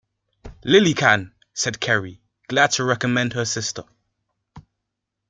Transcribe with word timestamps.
"Lily 0.63 0.95
can," 0.95 1.31
said 1.53 1.79
Kerry, 1.79 2.23
glad 2.47 2.71
to 2.71 2.83
recommend 2.83 3.33
her 3.33 3.45
sister. 3.45 3.83